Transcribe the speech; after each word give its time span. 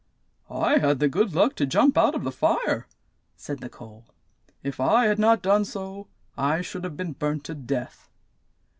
"I 0.49 0.79
had 0.79 0.97
the 0.99 1.07
good 1.07 1.35
luck 1.35 1.53
to 1.57 1.67
jump 1.67 1.95
out 1.95 2.15
of 2.15 2.23
the 2.23 2.31
fire," 2.31 2.87
said 3.35 3.59
the 3.59 3.69
coal. 3.69 4.07
"If 4.63 4.79
I 4.79 5.05
had 5.05 5.19
not 5.19 5.43
done 5.43 5.63
so, 5.63 6.07
I 6.35 6.61
should 6.61 6.83
have 6.83 6.97
been 6.97 7.13
burnt 7.13 7.43
to 7.43 7.53
death." 7.53 8.09